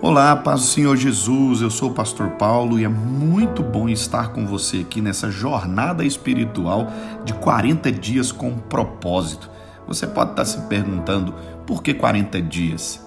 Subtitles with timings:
[0.00, 4.28] Olá, paz do Senhor Jesus, eu sou o pastor Paulo e é muito bom estar
[4.28, 6.86] com você aqui nessa jornada espiritual
[7.24, 9.50] de 40 dias com propósito.
[9.88, 11.34] Você pode estar se perguntando
[11.66, 13.04] por que 40 dias?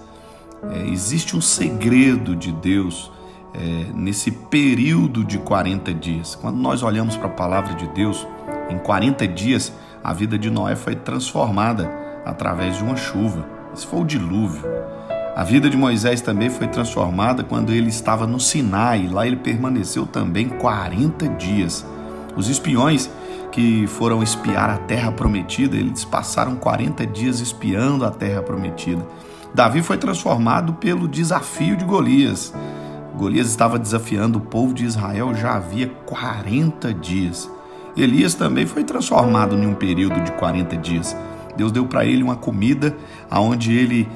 [0.70, 3.10] É, existe um segredo de Deus
[3.54, 6.34] é, nesse período de 40 dias.
[6.34, 8.26] Quando nós olhamos para a palavra de Deus,
[8.68, 9.72] em 40 dias
[10.04, 11.90] a vida de Noé foi transformada
[12.26, 13.46] através de uma chuva.
[13.72, 14.62] Esse foi o dilúvio.
[15.34, 19.08] A vida de Moisés também foi transformada quando ele estava no Sinai.
[19.08, 21.86] Lá ele permaneceu também 40 dias.
[22.36, 23.10] Os espiões
[23.50, 29.06] que foram espiar a terra prometida, eles passaram 40 dias espiando a terra prometida.
[29.54, 32.52] Davi foi transformado pelo desafio de Golias.
[33.16, 37.50] Golias estava desafiando o povo de Israel já havia 40 dias.
[37.96, 41.16] Elias também foi transformado em um período de 40 dias.
[41.56, 42.94] Deus deu para ele uma comida
[43.30, 44.08] aonde ele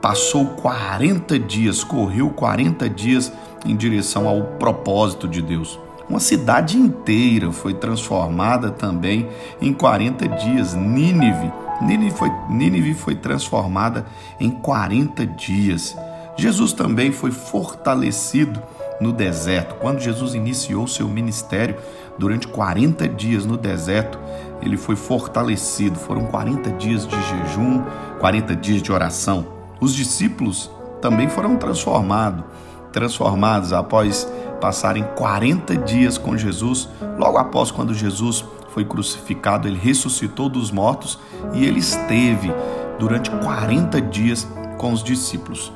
[0.00, 3.32] passou 40 dias, correu 40 dias
[3.64, 5.78] em direção ao propósito de Deus.
[6.08, 9.28] Uma cidade inteira foi transformada também
[9.60, 10.74] em 40 dias.
[10.74, 14.04] Nínive, Nínive foi, Nínive foi transformada
[14.40, 15.96] em 40 dias.
[16.36, 18.60] Jesus também foi fortalecido
[19.00, 19.76] no deserto.
[19.76, 21.76] Quando Jesus iniciou seu ministério
[22.18, 24.18] durante 40 dias no deserto,
[24.60, 25.96] ele foi fortalecido.
[25.96, 27.84] Foram 40 dias de jejum,
[28.18, 29.59] 40 dias de oração.
[29.80, 32.44] Os discípulos também foram transformados,
[32.92, 36.88] transformados após passarem 40 dias com Jesus.
[37.18, 41.18] Logo após quando Jesus foi crucificado, ele ressuscitou dos mortos
[41.54, 42.52] e ele esteve
[42.98, 45.72] durante 40 dias com os discípulos.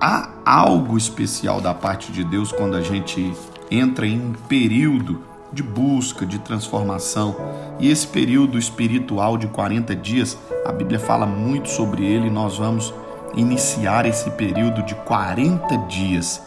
[0.00, 3.32] Há algo especial da parte de Deus quando a gente
[3.70, 5.20] entra em um período
[5.52, 7.36] de busca, de transformação.
[7.78, 12.58] E esse período espiritual de 40 dias, a Bíblia fala muito sobre ele, e nós
[12.58, 12.92] vamos
[13.36, 16.42] iniciar esse período de 40 dias.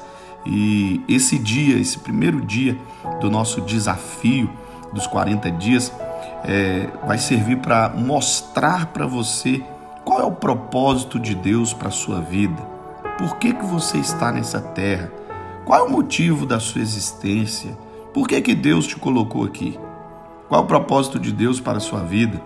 [0.45, 2.77] E esse dia, esse primeiro dia
[3.19, 4.49] do nosso desafio
[4.94, 5.91] dos 40 dias,
[6.44, 9.63] é, vai servir para mostrar para você
[10.06, 12.62] qual é o propósito de Deus para a sua vida.
[13.17, 15.12] Por que, que você está nessa terra?
[15.66, 17.78] Qual é o motivo da sua existência?
[18.13, 19.78] Por que, que Deus te colocou aqui?
[20.47, 22.41] Qual é o propósito de Deus para a sua vida?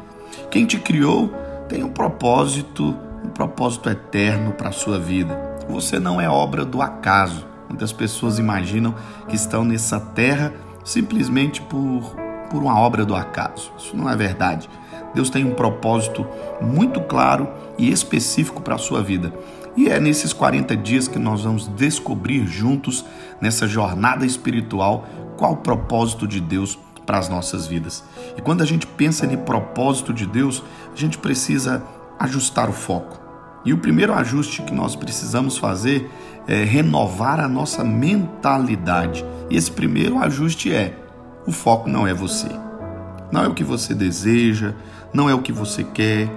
[0.49, 1.29] Quem te criou
[1.69, 5.37] tem um propósito um propósito eterno para a sua vida.
[5.69, 7.45] Você não é obra do acaso.
[7.69, 8.93] Muitas pessoas imaginam
[9.27, 12.15] que estão nessa terra simplesmente por,
[12.49, 13.71] por uma obra do acaso.
[13.77, 14.69] Isso não é verdade.
[15.13, 16.25] Deus tem um propósito
[16.61, 19.31] muito claro e específico para a sua vida.
[19.75, 23.05] E é nesses 40 dias que nós vamos descobrir juntos,
[23.39, 25.05] nessa jornada espiritual,
[25.37, 28.03] qual o propósito de Deus para as nossas vidas.
[28.37, 31.83] E quando a gente pensa em propósito de Deus, a gente precisa
[32.23, 33.19] ajustar o foco.
[33.63, 36.09] E o primeiro ajuste que nós precisamos fazer
[36.47, 39.23] é renovar a nossa mentalidade.
[39.49, 40.97] E esse primeiro ajuste é:
[41.45, 42.49] o foco não é você.
[43.31, 44.73] Não é o que você deseja,
[45.13, 46.29] não é o que você quer.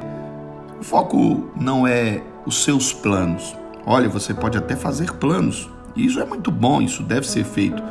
[0.79, 3.57] O foco não é os seus planos.
[3.87, 5.69] Olha, você pode até fazer planos.
[5.97, 7.83] Isso é muito bom, isso deve ser feito.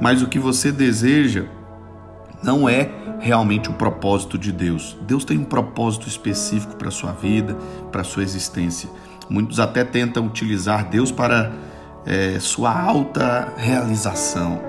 [0.00, 1.44] Mas o que você deseja
[2.42, 4.96] não é realmente o propósito de Deus.
[5.02, 7.54] Deus tem um propósito específico para a sua vida,
[7.90, 8.88] para a sua existência.
[9.28, 11.52] Muitos até tentam utilizar Deus para
[12.06, 14.60] é, sua alta realização.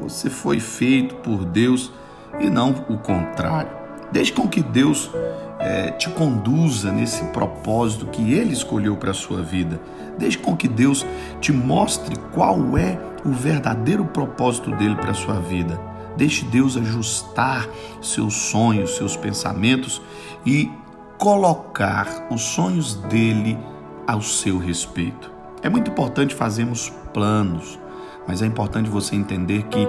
[0.00, 1.92] Você foi feito por Deus
[2.40, 3.70] e não o contrário.
[4.10, 5.10] Deixe com que Deus
[5.58, 9.80] é, te conduza nesse propósito que Ele escolheu para a sua vida.
[10.18, 11.06] Deixe com que Deus
[11.40, 15.91] te mostre qual é o verdadeiro propósito dele para a sua vida.
[16.16, 17.68] Deixe Deus ajustar
[18.00, 20.00] seus sonhos, seus pensamentos
[20.44, 20.70] e
[21.18, 23.58] colocar os sonhos dele
[24.06, 25.30] ao seu respeito.
[25.62, 27.78] É muito importante fazermos planos,
[28.26, 29.86] mas é importante você entender que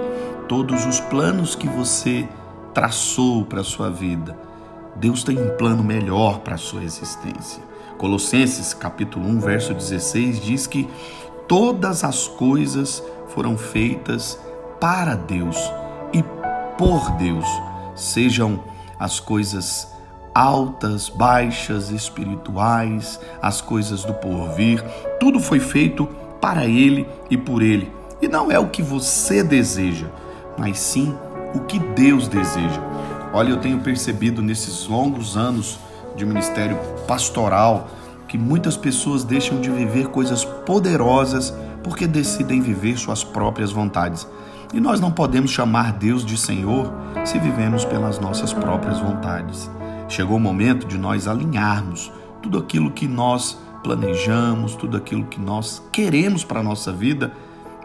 [0.48, 2.28] todos os planos que você
[2.72, 4.38] traçou para a sua vida,
[4.96, 7.62] Deus tem um plano melhor para a sua existência.
[7.98, 10.88] Colossenses capítulo 1, verso 16 diz que
[11.48, 14.38] todas as coisas foram feitas
[14.80, 15.56] para Deus
[16.76, 17.46] por Deus,
[17.94, 18.60] sejam
[18.98, 19.88] as coisas
[20.34, 24.82] altas, baixas, espirituais, as coisas do porvir,
[25.20, 26.06] tudo foi feito
[26.40, 27.92] para Ele e por Ele.
[28.20, 30.06] E não é o que você deseja,
[30.58, 31.14] mas sim
[31.54, 32.80] o que Deus deseja.
[33.32, 35.78] Olha, eu tenho percebido nesses longos anos
[36.16, 36.76] de ministério
[37.06, 37.88] pastoral
[38.28, 44.26] que muitas pessoas deixam de viver coisas poderosas porque decidem viver suas próprias vontades.
[44.74, 46.92] E nós não podemos chamar Deus de Senhor
[47.24, 49.70] se vivemos pelas nossas próprias vontades.
[50.08, 52.10] Chegou o momento de nós alinharmos
[52.42, 57.32] tudo aquilo que nós planejamos, tudo aquilo que nós queremos para a nossa vida,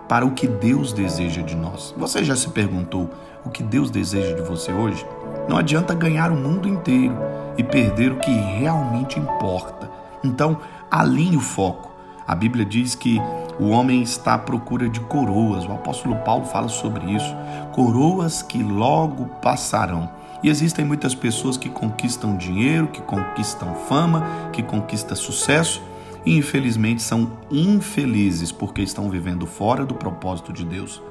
[0.08, 1.94] para o que Deus deseja de nós.
[1.96, 3.08] Você já se perguntou
[3.46, 5.06] o que Deus deseja de você hoje?
[5.48, 7.16] Não adianta ganhar o mundo inteiro
[7.56, 9.92] e perder o que realmente importa.
[10.24, 10.58] Então,
[10.90, 11.89] alinhe o foco.
[12.30, 13.20] A Bíblia diz que
[13.60, 15.66] o homem está à procura de coroas.
[15.66, 17.36] O apóstolo Paulo fala sobre isso.
[17.72, 20.08] Coroas que logo passarão.
[20.44, 24.24] E existem muitas pessoas que conquistam dinheiro, que conquistam fama,
[24.54, 25.82] que conquistam sucesso
[26.24, 31.02] e infelizmente são infelizes porque estão vivendo fora do propósito de Deus.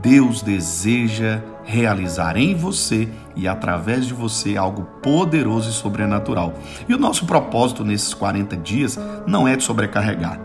[0.00, 6.54] Deus deseja realizar em você e através de você algo poderoso e sobrenatural.
[6.88, 10.40] E o nosso propósito nesses 40 dias não é de sobrecarregar.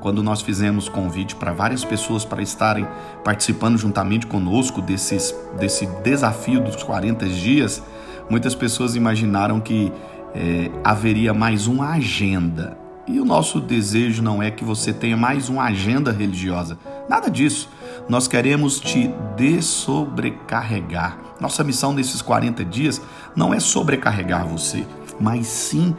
[0.00, 2.86] Quando nós fizemos convite para várias pessoas para estarem
[3.24, 7.82] participando juntamente conosco desses, desse desafio dos 40 dias,
[8.30, 9.92] muitas pessoas imaginaram que
[10.34, 12.78] é, haveria mais uma agenda.
[13.06, 16.78] E o nosso desejo não é que você tenha mais uma agenda religiosa.
[17.08, 17.68] Nada disso.
[18.08, 21.18] Nós queremos te dessobrecarregar.
[21.40, 23.00] Nossa missão nesses 40 dias
[23.34, 24.86] não é sobrecarregar você,
[25.20, 25.94] mas sim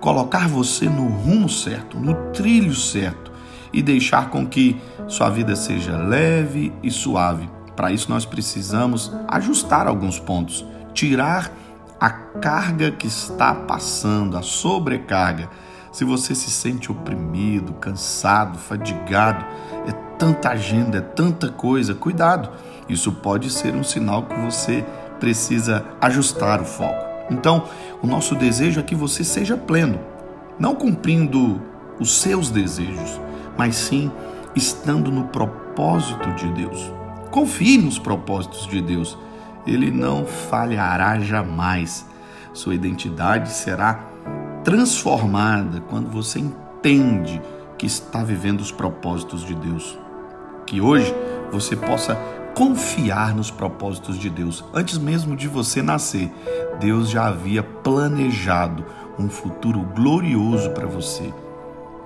[0.00, 3.32] colocar você no rumo certo, no trilho certo
[3.72, 7.48] e deixar com que sua vida seja leve e suave.
[7.74, 11.50] Para isso, nós precisamos ajustar alguns pontos, tirar
[12.00, 15.48] a carga que está passando, a sobrecarga.
[15.90, 19.44] Se você se sente oprimido, cansado, fadigado,
[19.88, 22.50] é tanta agenda, é tanta coisa, cuidado.
[22.88, 24.84] Isso pode ser um sinal que você
[25.18, 27.04] precisa ajustar o foco.
[27.30, 27.64] Então,
[28.02, 29.98] o nosso desejo é que você seja pleno,
[30.58, 31.60] não cumprindo
[31.98, 33.20] os seus desejos,
[33.56, 34.10] mas sim
[34.54, 36.92] estando no propósito de Deus.
[37.30, 39.18] Confie nos propósitos de Deus,
[39.66, 42.06] ele não falhará jamais.
[42.52, 44.04] Sua identidade será
[44.62, 47.40] transformada quando você entende
[47.76, 49.98] que está vivendo os propósitos de Deus.
[50.66, 51.14] Que hoje
[51.50, 52.14] você possa
[52.54, 54.64] confiar nos propósitos de Deus.
[54.72, 56.30] Antes mesmo de você nascer,
[56.78, 58.84] Deus já havia planejado
[59.18, 61.32] um futuro glorioso para você.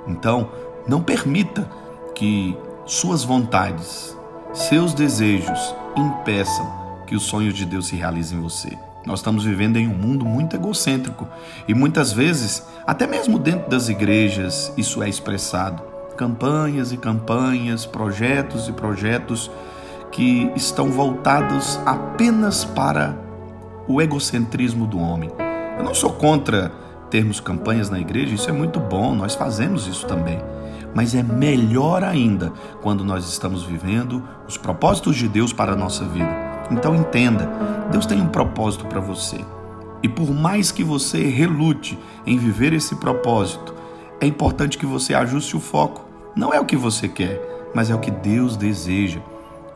[0.07, 0.51] Então,
[0.87, 1.69] não permita
[2.15, 2.57] que
[2.87, 4.17] suas vontades,
[4.53, 8.77] seus desejos impeçam que os sonhos de Deus se realizem em você.
[9.05, 11.27] Nós estamos vivendo em um mundo muito egocêntrico
[11.67, 15.83] e muitas vezes, até mesmo dentro das igrejas, isso é expressado.
[16.19, 19.49] Campanhas e campanhas, projetos e projetos
[20.11, 23.17] que estão voltados apenas para
[23.87, 25.31] o egocentrismo do homem.
[25.79, 26.73] Eu não sou contra
[27.09, 30.41] termos campanhas na igreja, isso é muito bom, nós fazemos isso também.
[30.93, 36.05] Mas é melhor ainda quando nós estamos vivendo os propósitos de Deus para a nossa
[36.05, 36.31] vida.
[36.69, 37.49] Então entenda,
[37.93, 39.39] Deus tem um propósito para você.
[40.03, 43.73] E por mais que você relute em viver esse propósito,
[44.21, 46.08] é importante que você ajuste o foco.
[46.39, 49.19] Não é o que você quer, mas é o que Deus deseja.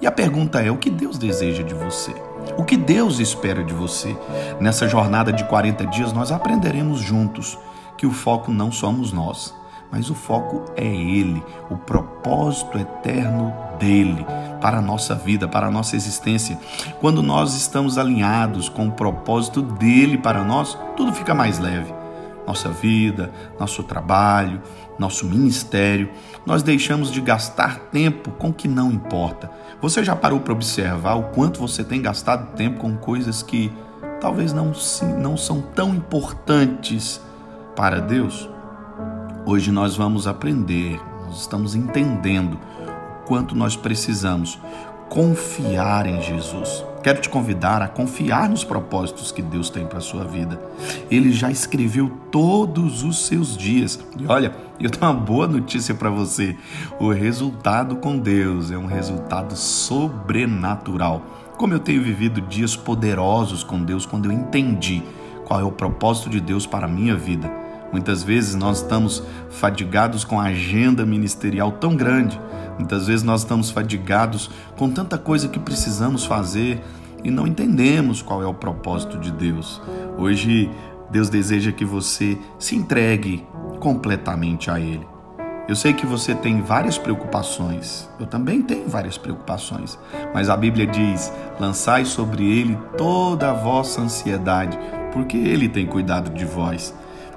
[0.01, 2.15] E a pergunta é: o que Deus deseja de você?
[2.57, 4.17] O que Deus espera de você?
[4.61, 7.59] Nessa jornada de 40 dias, nós aprenderemos juntos
[7.99, 9.53] que o foco não somos nós,
[9.91, 14.25] mas o foco é Ele, o propósito eterno dele
[14.61, 16.57] para a nossa vida, para a nossa existência.
[17.01, 22.02] Quando nós estamos alinhados com o propósito dele para nós, tudo fica mais leve.
[22.47, 24.61] Nossa vida, nosso trabalho,
[24.99, 26.11] nosso ministério,
[26.45, 29.51] nós deixamos de gastar tempo com o que não importa.
[29.81, 33.73] Você já parou para observar o quanto você tem gastado tempo com coisas que
[34.21, 34.73] talvez não,
[35.19, 37.21] não são tão importantes
[37.75, 38.49] para Deus?
[39.45, 44.59] Hoje nós vamos aprender, nós estamos entendendo o quanto nós precisamos
[45.09, 46.92] confiar em Jesus.
[47.03, 50.61] Quero te convidar a confiar nos propósitos que Deus tem para a sua vida.
[51.11, 53.99] Ele já escreveu todos os seus dias.
[54.17, 56.57] E olha, eu tenho uma boa notícia para você.
[57.01, 61.23] O resultado com Deus é um resultado sobrenatural.
[61.57, 65.03] Como eu tenho vivido dias poderosos com Deus quando eu entendi
[65.45, 67.62] qual é o propósito de Deus para a minha vida.
[67.93, 72.41] Muitas vezes nós estamos fadigados com a agenda ministerial tão grande,
[72.79, 76.81] muitas vezes nós estamos fadigados com tanta coisa que precisamos fazer
[77.23, 79.81] e não entendemos qual é o propósito de Deus.
[80.17, 80.71] Hoje,
[81.11, 83.47] Deus deseja que você se entregue
[83.79, 85.07] completamente a Ele.
[85.69, 89.99] Eu sei que você tem várias preocupações, eu também tenho várias preocupações,
[90.35, 94.77] mas a Bíblia diz: lançai sobre Ele toda a vossa ansiedade,
[95.13, 96.93] porque Ele tem cuidado de vós.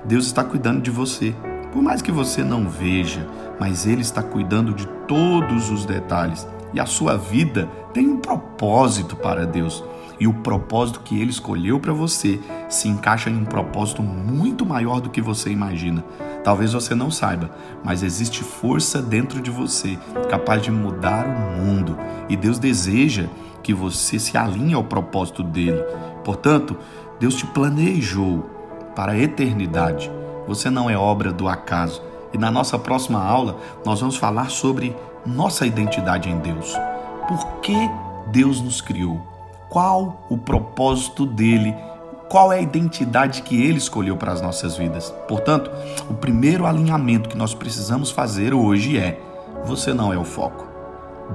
[0.07, 1.35] Deus está cuidando de você.
[1.71, 3.27] Por mais que você não veja,
[3.59, 6.47] mas Ele está cuidando de todos os detalhes.
[6.73, 9.83] E a sua vida tem um propósito para Deus.
[10.19, 15.01] E o propósito que ele escolheu para você se encaixa em um propósito muito maior
[15.01, 16.03] do que você imagina.
[16.43, 17.51] Talvez você não saiba,
[17.83, 19.97] mas existe força dentro de você
[20.29, 21.97] capaz de mudar o mundo.
[22.29, 23.27] E Deus deseja
[23.61, 25.83] que você se alinhe ao propósito dele.
[26.23, 26.77] Portanto,
[27.19, 28.54] Deus te planejou
[28.95, 30.11] para a eternidade.
[30.47, 32.01] Você não é obra do acaso.
[32.33, 36.75] E na nossa próxima aula, nós vamos falar sobre nossa identidade em Deus.
[37.27, 37.75] Por que
[38.27, 39.19] Deus nos criou?
[39.69, 41.75] Qual o propósito dele?
[42.29, 45.13] Qual é a identidade que ele escolheu para as nossas vidas?
[45.27, 45.71] Portanto,
[46.09, 49.19] o primeiro alinhamento que nós precisamos fazer hoje é:
[49.65, 50.65] você não é o foco.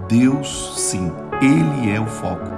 [0.09, 2.50] Deus, sim, ele é o foco.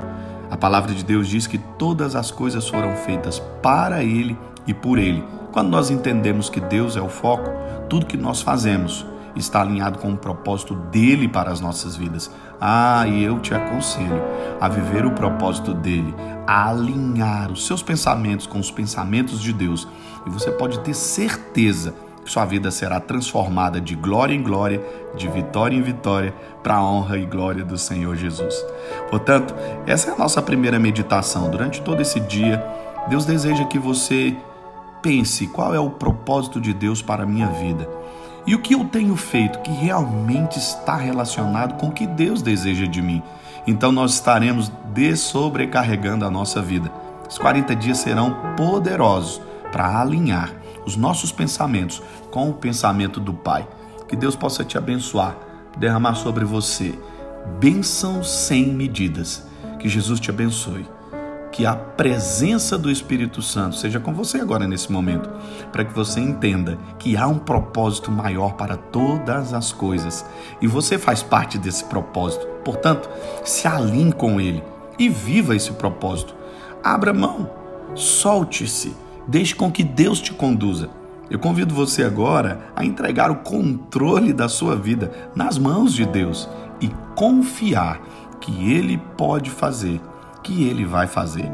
[0.50, 4.98] A palavra de Deus diz que todas as coisas foram feitas para ele e por
[4.98, 5.24] ele.
[5.52, 7.50] Quando nós entendemos que Deus é o foco,
[7.88, 9.04] tudo que nós fazemos
[9.36, 12.30] está alinhado com o propósito dele para as nossas vidas.
[12.60, 14.22] Ah, e eu te aconselho
[14.60, 16.14] a viver o propósito dele,
[16.46, 19.88] a alinhar os seus pensamentos com os pensamentos de Deus,
[20.26, 24.80] e você pode ter certeza que sua vida será transformada de glória em glória,
[25.16, 28.54] de vitória em vitória, para a honra e glória do Senhor Jesus.
[29.10, 29.54] Portanto,
[29.86, 31.50] essa é a nossa primeira meditação.
[31.50, 32.64] Durante todo esse dia,
[33.08, 34.36] Deus deseja que você
[35.02, 37.88] pense qual é o propósito de Deus para a minha vida
[38.46, 42.86] e o que eu tenho feito que realmente está relacionado com o que Deus deseja
[42.86, 43.22] de mim.
[43.66, 46.90] Então nós estaremos dessobrecarregando a nossa vida.
[47.28, 49.40] Os 40 dias serão poderosos
[49.70, 50.52] para alinhar
[50.84, 53.66] os nossos pensamentos com o pensamento do Pai.
[54.08, 55.36] Que Deus possa te abençoar,
[55.78, 56.98] derramar sobre você
[57.58, 59.46] bênçãos sem medidas.
[59.78, 60.86] Que Jesus te abençoe
[61.52, 65.30] que a presença do Espírito Santo seja com você agora nesse momento,
[65.70, 70.24] para que você entenda que há um propósito maior para todas as coisas
[70.62, 72.46] e você faz parte desse propósito.
[72.64, 73.08] Portanto,
[73.44, 74.64] se alinhe com ele
[74.98, 76.34] e viva esse propósito.
[76.82, 77.50] Abra mão,
[77.94, 78.96] solte-se,
[79.28, 80.88] deixe com que Deus te conduza.
[81.30, 86.48] Eu convido você agora a entregar o controle da sua vida nas mãos de Deus
[86.80, 88.00] e confiar
[88.40, 90.00] que Ele pode fazer
[90.42, 91.50] que ele vai fazer.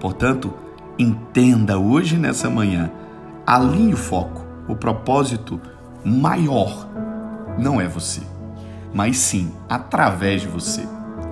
[0.00, 0.52] Portanto,
[0.98, 2.90] entenda hoje nessa manhã,
[3.46, 4.46] alinhe o foco.
[4.68, 5.60] O propósito
[6.04, 6.86] maior
[7.58, 8.20] não é você,
[8.92, 10.82] mas sim através de você.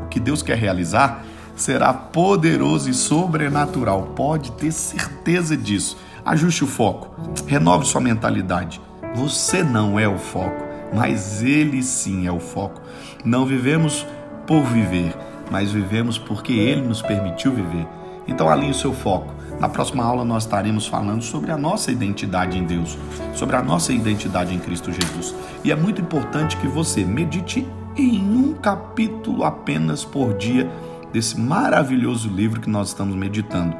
[0.05, 1.23] O que Deus quer realizar
[1.55, 4.13] será poderoso e sobrenatural.
[4.15, 5.97] Pode ter certeza disso.
[6.25, 7.11] Ajuste o foco,
[7.47, 8.81] renove sua mentalidade.
[9.15, 12.81] Você não é o foco, mas ele sim é o foco.
[13.25, 14.07] Não vivemos
[14.47, 15.15] por viver,
[15.51, 17.87] mas vivemos porque Ele nos permitiu viver.
[18.29, 19.33] Então alinhe o seu foco.
[19.61, 22.99] Na próxima aula nós estaremos falando sobre a nossa identidade em Deus,
[23.35, 25.35] sobre a nossa identidade em Cristo Jesus.
[25.65, 30.71] E é muito importante que você medite em um capítulo apenas por dia
[31.13, 33.75] desse maravilhoso livro que nós estamos meditando.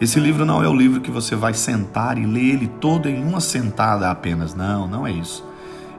[0.00, 3.22] Esse livro não é o livro que você vai sentar e ler ele todo em
[3.22, 4.52] uma sentada apenas.
[4.54, 5.44] Não, não é isso.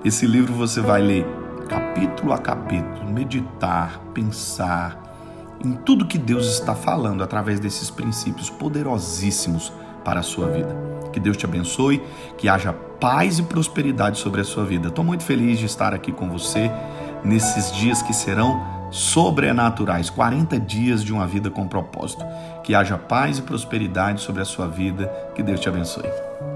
[0.03, 1.25] Esse livro você vai ler
[1.69, 5.02] capítulo a capítulo, meditar, pensar
[5.63, 9.71] em tudo que Deus está falando através desses princípios poderosíssimos
[10.03, 10.75] para a sua vida.
[11.11, 12.01] Que Deus te abençoe,
[12.37, 14.87] que haja paz e prosperidade sobre a sua vida.
[14.87, 16.71] Estou muito feliz de estar aqui com você
[17.23, 22.25] nesses dias que serão sobrenaturais 40 dias de uma vida com propósito.
[22.63, 25.07] Que haja paz e prosperidade sobre a sua vida.
[25.35, 26.52] Que Deus te abençoe.